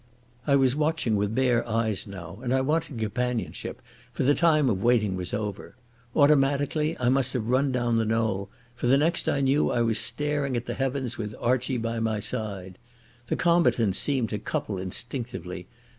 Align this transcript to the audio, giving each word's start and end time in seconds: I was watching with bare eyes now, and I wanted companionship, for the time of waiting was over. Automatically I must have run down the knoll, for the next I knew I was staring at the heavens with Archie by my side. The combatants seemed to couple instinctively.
I 0.47 0.55
was 0.55 0.75
watching 0.75 1.15
with 1.15 1.35
bare 1.35 1.63
eyes 1.69 2.07
now, 2.07 2.39
and 2.41 2.55
I 2.55 2.61
wanted 2.61 2.97
companionship, 2.97 3.83
for 4.11 4.23
the 4.23 4.33
time 4.33 4.67
of 4.67 4.81
waiting 4.81 5.15
was 5.15 5.31
over. 5.31 5.75
Automatically 6.15 6.97
I 6.99 7.09
must 7.09 7.33
have 7.33 7.49
run 7.49 7.71
down 7.71 7.97
the 7.97 8.05
knoll, 8.05 8.49
for 8.73 8.87
the 8.87 8.97
next 8.97 9.29
I 9.29 9.41
knew 9.41 9.69
I 9.69 9.83
was 9.83 9.99
staring 9.99 10.57
at 10.57 10.65
the 10.65 10.73
heavens 10.73 11.19
with 11.19 11.35
Archie 11.39 11.77
by 11.77 11.99
my 11.99 12.19
side. 12.19 12.79
The 13.27 13.35
combatants 13.35 13.99
seemed 13.99 14.29
to 14.31 14.39
couple 14.39 14.79
instinctively. 14.79 15.67